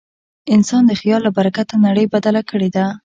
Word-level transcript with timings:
انسان 0.55 0.83
د 0.87 0.91
خیال 0.99 1.21
له 1.25 1.31
برکته 1.37 1.75
نړۍ 1.85 2.05
بدله 2.13 2.41
کړې 2.49 2.69
ده. 2.75 2.85